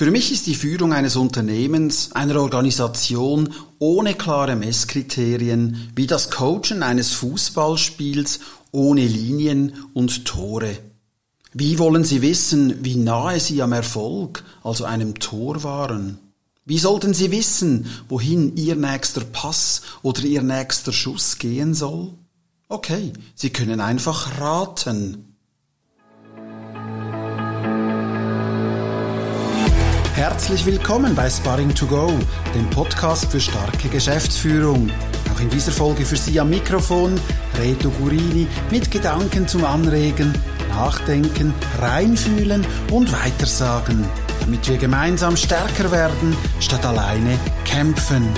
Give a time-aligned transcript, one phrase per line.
[0.00, 6.82] Für mich ist die Führung eines Unternehmens, einer Organisation ohne klare Messkriterien wie das Coachen
[6.82, 8.40] eines Fußballspiels
[8.72, 10.78] ohne Linien und Tore.
[11.52, 16.18] Wie wollen Sie wissen, wie nahe Sie am Erfolg, also einem Tor waren?
[16.64, 22.14] Wie sollten Sie wissen, wohin Ihr nächster Pass oder Ihr nächster Schuss gehen soll?
[22.70, 25.29] Okay, Sie können einfach raten.
[30.20, 32.12] Herzlich willkommen bei Sparring to Go,
[32.54, 34.90] dem Podcast für starke Geschäftsführung.
[35.34, 37.18] Auch in dieser Folge für Sie am Mikrofon
[37.58, 40.34] Reto Gurini mit Gedanken zum Anregen,
[40.68, 44.04] Nachdenken, Reinfühlen und Weitersagen,
[44.40, 48.28] damit wir gemeinsam stärker werden, statt alleine kämpfen.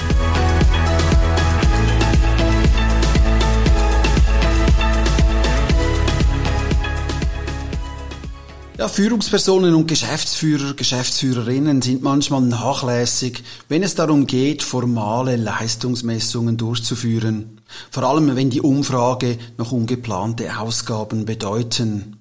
[8.83, 17.61] Ja, Führungspersonen und Geschäftsführer, Geschäftsführerinnen sind manchmal nachlässig, wenn es darum geht, formale Leistungsmessungen durchzuführen.
[17.93, 22.17] Vor allem, wenn die Umfrage noch ungeplante Ausgaben bedeuten.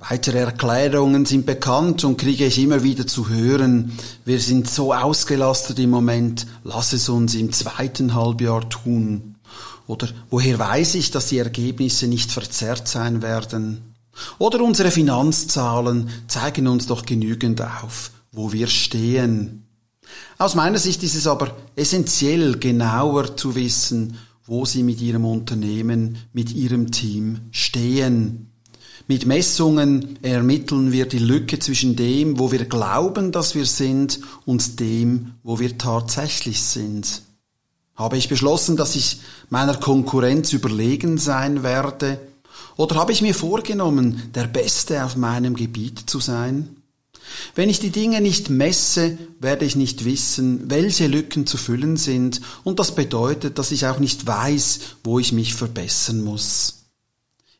[0.00, 3.96] Weitere Erklärungen sind bekannt und kriege ich immer wieder zu hören.
[4.24, 9.36] Wir sind so ausgelastet im Moment, lass es uns im zweiten Halbjahr tun.
[9.86, 13.95] Oder woher weiß ich, dass die Ergebnisse nicht verzerrt sein werden?
[14.38, 19.66] Oder unsere Finanzzahlen zeigen uns doch genügend auf, wo wir stehen.
[20.38, 26.18] Aus meiner Sicht ist es aber essentiell, genauer zu wissen, wo Sie mit Ihrem Unternehmen,
[26.32, 28.50] mit Ihrem Team stehen.
[29.08, 34.80] Mit Messungen ermitteln wir die Lücke zwischen dem, wo wir glauben, dass wir sind, und
[34.80, 37.22] dem, wo wir tatsächlich sind.
[37.94, 42.18] Habe ich beschlossen, dass ich meiner Konkurrenz überlegen sein werde,
[42.76, 46.76] oder habe ich mir vorgenommen, der Beste auf meinem Gebiet zu sein?
[47.54, 52.40] Wenn ich die Dinge nicht messe, werde ich nicht wissen, welche Lücken zu füllen sind,
[52.64, 56.84] und das bedeutet, dass ich auch nicht weiß, wo ich mich verbessern muss.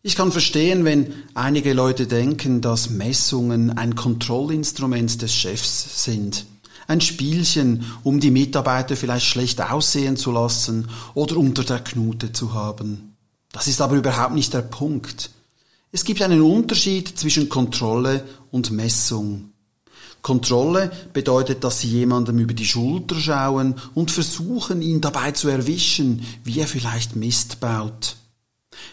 [0.03, 6.47] Ich kann verstehen, wenn einige Leute denken, dass Messungen ein Kontrollinstrument des Chefs sind.
[6.87, 12.55] Ein Spielchen, um die Mitarbeiter vielleicht schlecht aussehen zu lassen oder unter der Knute zu
[12.55, 13.16] haben.
[13.57, 15.31] Das ist aber überhaupt nicht der Punkt.
[15.91, 19.53] Es gibt einen Unterschied zwischen Kontrolle und Messung.
[20.21, 26.27] Kontrolle bedeutet, dass Sie jemandem über die Schulter schauen und versuchen, ihn dabei zu erwischen,
[26.45, 28.17] wie er vielleicht Mist baut.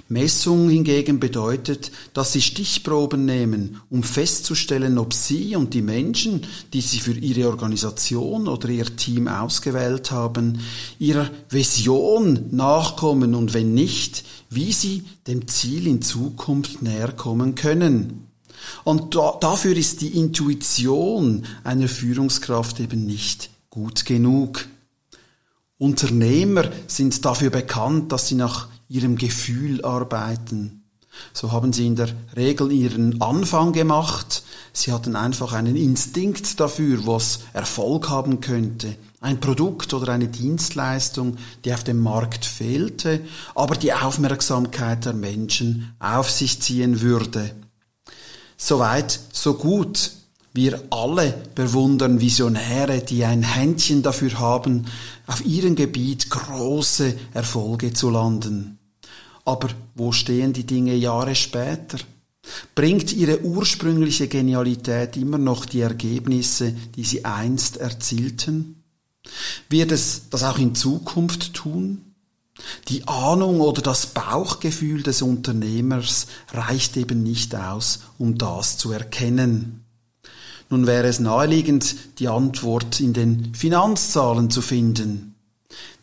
[0.09, 6.81] Messung hingegen bedeutet, dass sie Stichproben nehmen, um festzustellen, ob sie und die Menschen, die
[6.81, 10.59] sie für ihre Organisation oder ihr Team ausgewählt haben,
[10.99, 18.27] ihrer Vision nachkommen und wenn nicht, wie sie dem Ziel in Zukunft näher kommen können.
[18.83, 24.65] Und da, dafür ist die Intuition einer Führungskraft eben nicht gut genug.
[25.77, 30.83] Unternehmer sind dafür bekannt, dass sie nach ihrem Gefühl arbeiten.
[31.31, 34.43] So haben sie in der Regel ihren Anfang gemacht.
[34.71, 38.95] Sie hatten einfach einen Instinkt dafür, was Erfolg haben könnte.
[39.21, 43.21] Ein Produkt oder eine Dienstleistung, die auf dem Markt fehlte,
[43.55, 47.51] aber die Aufmerksamkeit der Menschen auf sich ziehen würde.
[48.57, 50.11] Soweit, so gut.
[50.55, 54.85] Wir alle bewundern Visionäre, die ein Händchen dafür haben,
[55.25, 58.77] auf ihrem Gebiet große Erfolge zu landen.
[59.45, 61.97] Aber wo stehen die Dinge Jahre später?
[62.75, 68.83] Bringt ihre ursprüngliche Genialität immer noch die Ergebnisse, die sie einst erzielten?
[69.69, 72.13] Wird es das auch in Zukunft tun?
[72.89, 79.82] Die Ahnung oder das Bauchgefühl des Unternehmers reicht eben nicht aus, um das zu erkennen.
[80.69, 85.35] Nun wäre es naheliegend, die Antwort in den Finanzzahlen zu finden.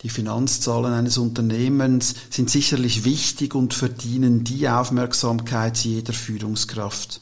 [0.02, 7.20] Die Finanzzahlen eines Unternehmens sind sicherlich wichtig und verdienen die Aufmerksamkeit jeder Führungskraft.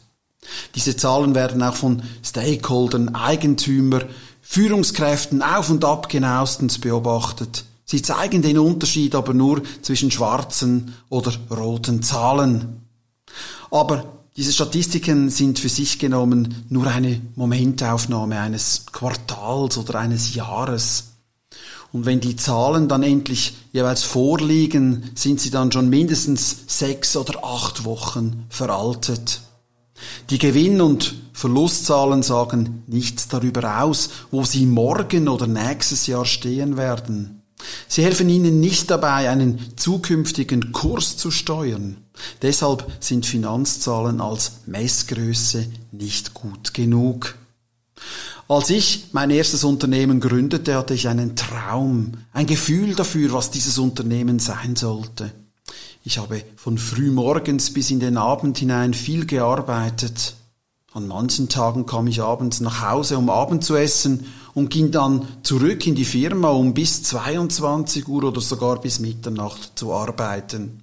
[0.75, 4.03] Diese Zahlen werden auch von Stakeholdern, Eigentümer,
[4.41, 7.65] Führungskräften auf und ab genauestens beobachtet.
[7.85, 12.83] Sie zeigen den Unterschied aber nur zwischen schwarzen oder roten Zahlen.
[13.71, 21.15] Aber diese Statistiken sind für sich genommen nur eine Momentaufnahme eines Quartals oder eines Jahres.
[21.93, 27.45] Und wenn die Zahlen dann endlich jeweils vorliegen, sind sie dann schon mindestens sechs oder
[27.45, 29.41] acht Wochen veraltet.
[30.31, 36.77] Die Gewinn- und Verlustzahlen sagen nichts darüber aus, wo sie morgen oder nächstes Jahr stehen
[36.77, 37.43] werden.
[37.89, 41.97] Sie helfen Ihnen nicht dabei, einen zukünftigen Kurs zu steuern.
[42.43, 47.37] Deshalb sind Finanzzahlen als Messgröße nicht gut genug.
[48.49, 53.79] Als ich mein erstes Unternehmen gründete, hatte ich einen Traum, ein Gefühl dafür, was dieses
[53.79, 55.33] Unternehmen sein sollte.
[56.03, 60.35] Ich habe von frühmorgens bis in den Abend hinein viel gearbeitet.
[60.95, 64.25] An manchen Tagen kam ich abends nach Hause, um Abend zu essen
[64.55, 69.79] und ging dann zurück in die Firma, um bis 22 Uhr oder sogar bis Mitternacht
[69.79, 70.83] zu arbeiten.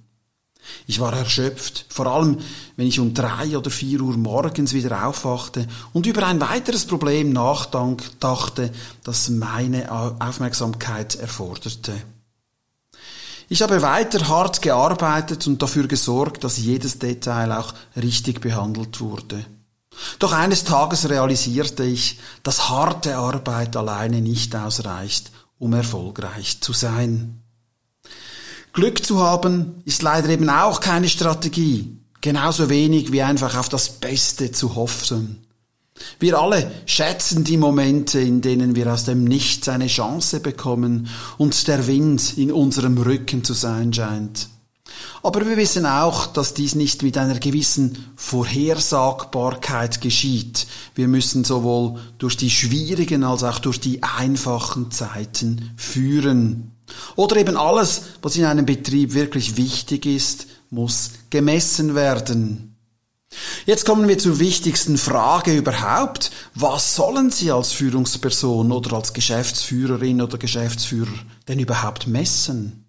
[0.86, 2.38] Ich war erschöpft, vor allem
[2.76, 7.32] wenn ich um drei oder vier Uhr morgens wieder aufwachte und über ein weiteres Problem
[7.32, 8.72] nachdachte,
[9.04, 9.90] das meine
[10.20, 11.92] Aufmerksamkeit erforderte.
[13.48, 19.44] Ich habe weiter hart gearbeitet und dafür gesorgt, dass jedes Detail auch richtig behandelt wurde.
[20.18, 27.42] Doch eines Tages realisierte ich, dass harte Arbeit alleine nicht ausreicht, um erfolgreich zu sein.
[28.76, 33.88] Glück zu haben ist leider eben auch keine Strategie, genauso wenig wie einfach auf das
[33.88, 35.46] Beste zu hoffen.
[36.20, 41.08] Wir alle schätzen die Momente, in denen wir aus dem Nichts eine Chance bekommen
[41.38, 44.50] und der Wind in unserem Rücken zu sein scheint.
[45.22, 50.66] Aber wir wissen auch, dass dies nicht mit einer gewissen Vorhersagbarkeit geschieht.
[50.94, 56.75] Wir müssen sowohl durch die schwierigen als auch durch die einfachen Zeiten führen.
[57.16, 62.76] Oder eben alles, was in einem Betrieb wirklich wichtig ist, muss gemessen werden.
[63.66, 66.30] Jetzt kommen wir zur wichtigsten Frage überhaupt.
[66.54, 71.12] Was sollen Sie als Führungsperson oder als Geschäftsführerin oder Geschäftsführer
[71.48, 72.84] denn überhaupt messen?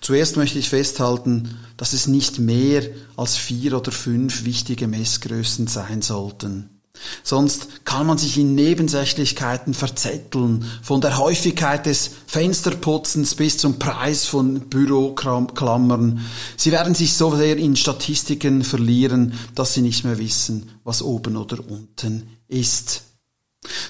[0.00, 2.82] Zuerst möchte ich festhalten, dass es nicht mehr
[3.16, 6.75] als vier oder fünf wichtige Messgrößen sein sollten.
[7.22, 14.26] Sonst kann man sich in Nebensächlichkeiten verzetteln, von der Häufigkeit des Fensterputzens bis zum Preis
[14.26, 16.24] von Büroklammern.
[16.56, 21.36] Sie werden sich so sehr in Statistiken verlieren, dass sie nicht mehr wissen, was oben
[21.36, 23.02] oder unten ist.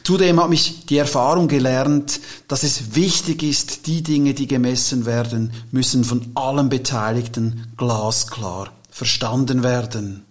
[0.02, 5.52] Zudem hat mich die Erfahrung gelernt, dass es wichtig ist, die Dinge, die gemessen werden,
[5.70, 10.25] müssen von allen Beteiligten glasklar verstanden werden.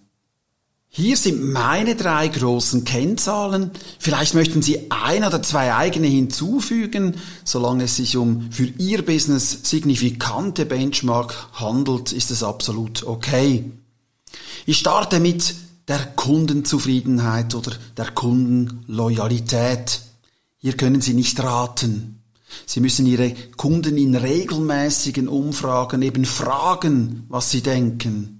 [0.98, 3.70] Hier sind meine drei großen Kennzahlen.
[3.98, 7.16] Vielleicht möchten Sie ein oder zwei eigene hinzufügen.
[7.44, 13.70] Solange es sich um für Ihr Business signifikante Benchmark handelt, ist es absolut okay.
[14.64, 15.54] Ich starte mit
[15.86, 20.00] der Kundenzufriedenheit oder der Kundenloyalität.
[20.56, 22.22] Hier können Sie nicht raten.
[22.64, 28.35] Sie müssen Ihre Kunden in regelmäßigen Umfragen eben fragen, was sie denken.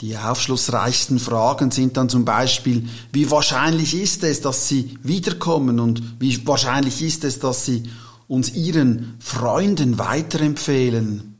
[0.00, 6.02] Die aufschlussreichsten Fragen sind dann zum Beispiel, wie wahrscheinlich ist es, dass Sie wiederkommen und
[6.18, 7.82] wie wahrscheinlich ist es, dass Sie
[8.26, 11.38] uns Ihren Freunden weiterempfehlen.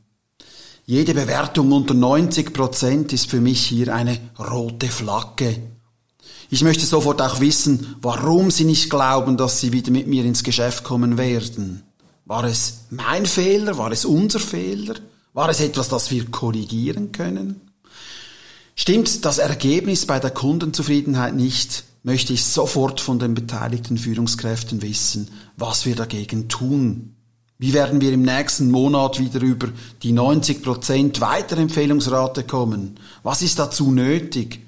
[0.85, 5.57] Jede Bewertung unter 90 Prozent ist für mich hier eine rote Flagge.
[6.51, 10.43] Ich möchte sofort auch wissen, warum Sie nicht glauben, dass Sie wieder mit mir ins
[10.43, 11.81] Geschäft kommen werden.
[12.25, 13.77] War es mein Fehler?
[13.77, 14.95] War es unser Fehler?
[15.33, 17.70] War es etwas, das wir korrigieren können?
[18.75, 25.29] Stimmt das Ergebnis bei der Kundenzufriedenheit nicht, möchte ich sofort von den beteiligten Führungskräften wissen,
[25.57, 27.15] was wir dagegen tun.
[27.57, 29.67] Wie werden wir im nächsten Monat wieder über
[30.01, 32.99] die 90% Weiterempfehlungsrate kommen?
[33.21, 34.61] Was ist dazu nötig?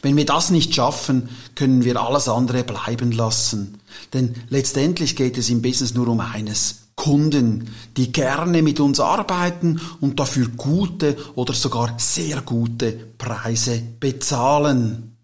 [0.00, 3.80] Wenn wir das nicht schaffen, können wir alles andere bleiben lassen.
[4.12, 6.85] Denn letztendlich geht es im Business nur um eines.
[6.96, 15.16] Kunden, die gerne mit uns arbeiten und dafür gute oder sogar sehr gute Preise bezahlen.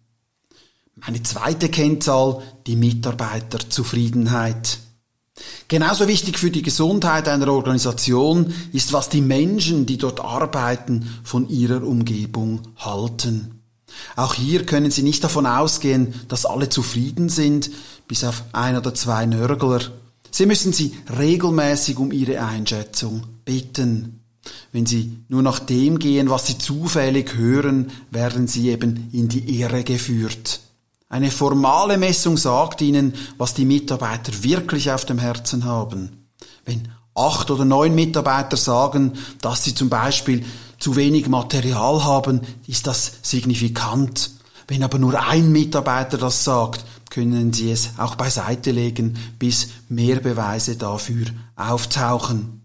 [0.95, 4.79] Meine zweite Kennzahl, die Mitarbeiterzufriedenheit.
[5.67, 11.49] Genauso wichtig für die Gesundheit einer Organisation ist, was die Menschen, die dort arbeiten, von
[11.49, 13.63] ihrer Umgebung halten.
[14.15, 17.71] Auch hier können Sie nicht davon ausgehen, dass alle zufrieden sind,
[18.07, 19.81] bis auf ein oder zwei Nörgler.
[20.33, 24.19] Sie müssen sie regelmäßig um ihre Einschätzung bitten.
[24.73, 29.61] Wenn Sie nur nach dem gehen, was Sie zufällig hören, werden Sie eben in die
[29.61, 30.61] Irre geführt.
[31.09, 36.27] Eine formale Messung sagt Ihnen, was die Mitarbeiter wirklich auf dem Herzen haben.
[36.65, 40.45] Wenn acht oder neun Mitarbeiter sagen, dass sie zum Beispiel
[40.79, 44.31] zu wenig Material haben, ist das signifikant.
[44.69, 50.21] Wenn aber nur ein Mitarbeiter das sagt, können Sie es auch beiseite legen, bis mehr
[50.21, 51.27] Beweise dafür
[51.57, 52.63] auftauchen.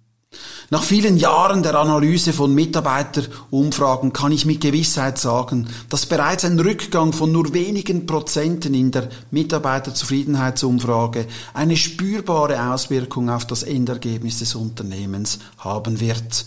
[0.70, 6.60] Nach vielen Jahren der Analyse von Mitarbeiterumfragen kann ich mit Gewissheit sagen, dass bereits ein
[6.60, 14.56] Rückgang von nur wenigen Prozenten in der Mitarbeiterzufriedenheitsumfrage eine spürbare Auswirkung auf das Endergebnis des
[14.56, 16.46] Unternehmens haben wird.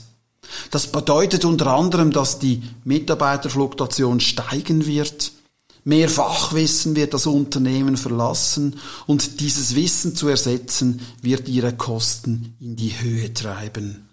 [0.70, 5.32] Das bedeutet unter anderem, dass die Mitarbeiterfluktuation steigen wird,
[5.84, 12.76] Mehr Fachwissen wird das Unternehmen verlassen und dieses Wissen zu ersetzen wird ihre Kosten in
[12.76, 14.06] die Höhe treiben.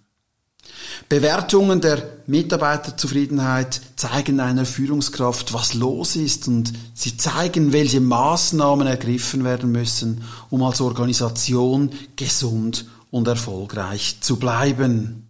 [1.09, 9.43] Bewertungen der Mitarbeiterzufriedenheit zeigen einer Führungskraft, was los ist und sie zeigen, welche Maßnahmen ergriffen
[9.43, 15.26] werden müssen, um als Organisation gesund und erfolgreich zu bleiben.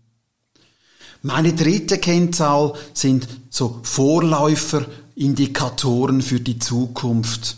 [1.21, 7.57] Meine dritte Kennzahl sind so Vorläuferindikatoren für die Zukunft.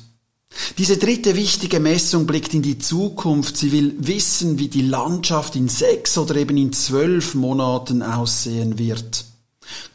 [0.77, 3.57] Diese dritte wichtige Messung blickt in die Zukunft.
[3.57, 9.25] Sie will wissen, wie die Landschaft in sechs oder eben in zwölf Monaten aussehen wird.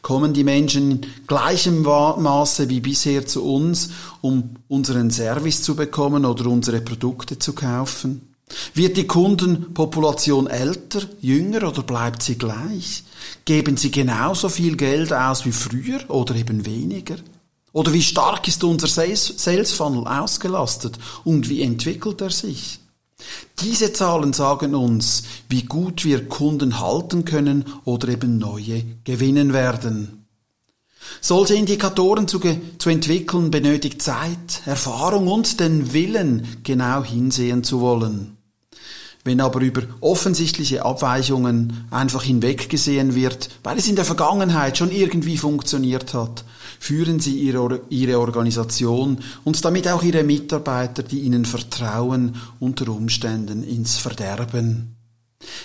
[0.01, 3.89] Kommen die Menschen in gleichem Maße wie bisher zu uns,
[4.21, 8.34] um unseren Service zu bekommen oder unsere Produkte zu kaufen?
[8.73, 13.03] Wird die Kundenpopulation älter, jünger oder bleibt sie gleich?
[13.43, 17.15] Geben sie genauso viel Geld aus wie früher oder eben weniger?
[17.73, 22.79] Oder wie stark ist unser Sales Funnel ausgelastet und wie entwickelt er sich?
[23.59, 30.25] Diese Zahlen sagen uns, wie gut wir Kunden halten können oder eben neue gewinnen werden.
[31.21, 38.34] Solche Indikatoren zu, zu entwickeln benötigt Zeit, Erfahrung und den Willen, genau hinsehen zu wollen.
[39.25, 45.37] Wenn aber über offensichtliche Abweichungen einfach hinweggesehen wird, weil es in der Vergangenheit schon irgendwie
[45.37, 46.45] funktioniert hat,
[46.79, 53.63] führen Sie Ihre, Ihre Organisation und damit auch Ihre Mitarbeiter, die Ihnen vertrauen, unter Umständen
[53.63, 54.95] ins Verderben.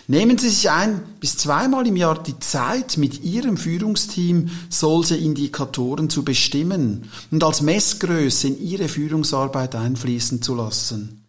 [0.08, 6.08] Nehmen Sie sich ein bis zweimal im Jahr die Zeit, mit Ihrem Führungsteam solche Indikatoren
[6.08, 11.19] zu bestimmen und als Messgröße in Ihre Führungsarbeit einfließen zu lassen.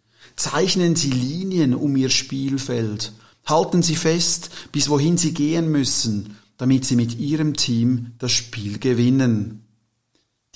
[0.42, 3.12] Zeichnen Sie Linien um Ihr Spielfeld.
[3.46, 8.80] Halten Sie fest, bis wohin Sie gehen müssen, damit Sie mit Ihrem Team das Spiel
[8.80, 9.64] gewinnen.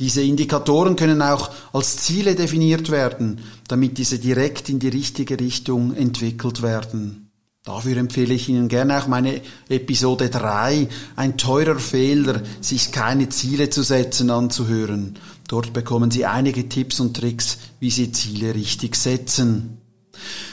[0.00, 3.38] Diese Indikatoren können auch als Ziele definiert werden,
[3.68, 7.30] damit diese direkt in die richtige Richtung entwickelt werden.
[7.62, 13.70] Dafür empfehle ich Ihnen gerne auch meine Episode 3, ein teurer Fehler, sich keine Ziele
[13.70, 15.16] zu setzen, anzuhören.
[15.48, 19.78] Dort bekommen Sie einige Tipps und Tricks, wie Sie Ziele richtig setzen.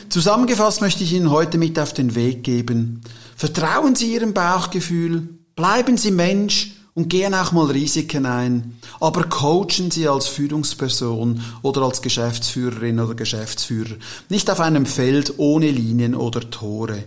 [0.10, 3.02] Zusammengefasst möchte ich Ihnen heute mit auf den Weg geben.
[3.36, 9.90] Vertrauen Sie Ihrem Bauchgefühl, bleiben Sie Mensch und gehen auch mal Risiken ein, aber coachen
[9.90, 13.96] Sie als Führungsperson oder als Geschäftsführerin oder Geschäftsführer
[14.30, 17.04] nicht auf einem Feld ohne Linien oder Tore.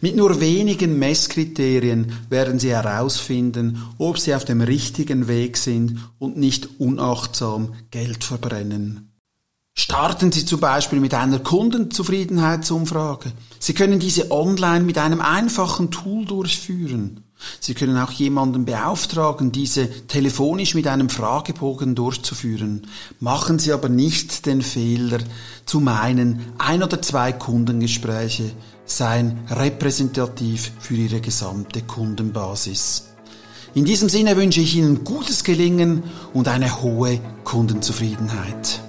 [0.00, 6.36] Mit nur wenigen Messkriterien werden Sie herausfinden, ob Sie auf dem richtigen Weg sind und
[6.36, 9.10] nicht unachtsam Geld verbrennen.
[9.74, 13.32] Starten Sie zum Beispiel mit einer Kundenzufriedenheitsumfrage.
[13.58, 17.24] Sie können diese online mit einem einfachen Tool durchführen.
[17.60, 22.86] Sie können auch jemanden beauftragen, diese telefonisch mit einem Fragebogen durchzuführen.
[23.18, 25.20] Machen Sie aber nicht den Fehler
[25.64, 28.50] zu meinen, ein oder zwei Kundengespräche
[28.90, 33.04] seien repräsentativ für Ihre gesamte Kundenbasis.
[33.74, 36.02] In diesem Sinne wünsche ich Ihnen gutes Gelingen
[36.34, 38.80] und eine hohe Kundenzufriedenheit.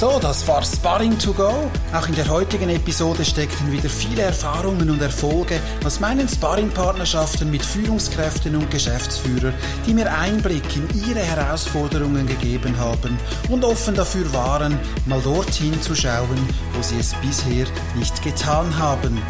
[0.00, 1.70] So, das war Sparring to Go.
[1.92, 7.62] Auch in der heutigen Episode steckten wieder viele Erfahrungen und Erfolge aus meinen Sparring-Partnerschaften mit
[7.62, 9.52] Führungskräften und Geschäftsführern,
[9.86, 13.18] die mir Einblick in ihre Herausforderungen gegeben haben
[13.50, 19.20] und offen dafür waren, mal dorthin zu schauen, wo sie es bisher nicht getan haben.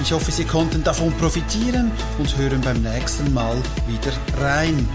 [0.00, 4.88] Ich hoffe, Sie konnten davon profitieren und hören beim nächsten Mal wieder rein.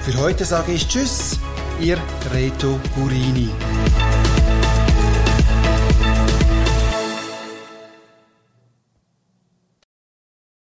[0.00, 1.38] Für heute sage ich Tschüss,
[1.80, 1.98] Ihr
[2.34, 3.50] Reto Gurini.